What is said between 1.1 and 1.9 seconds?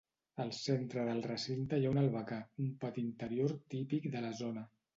recinte hi